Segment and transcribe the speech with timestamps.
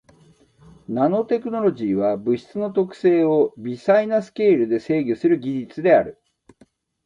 [0.89, 6.19] ナノテクノロジーは物質の特性を微細なスケールで制御する技術である。